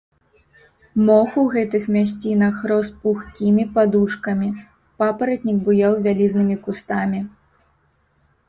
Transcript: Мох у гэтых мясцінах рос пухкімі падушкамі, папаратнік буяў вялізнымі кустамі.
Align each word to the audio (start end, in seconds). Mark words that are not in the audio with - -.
Мох 1.09 1.35
у 1.41 1.41
гэтых 1.55 1.83
мясцінах 1.97 2.55
рос 2.71 2.89
пухкімі 3.03 3.63
падушкамі, 3.75 4.49
папаратнік 5.03 5.57
буяў 5.69 5.93
вялізнымі 6.07 6.55
кустамі. 6.65 7.19